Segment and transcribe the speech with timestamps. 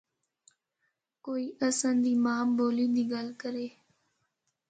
[1.25, 3.67] کوئی اساں دی ماں بولی دی گل کرے۔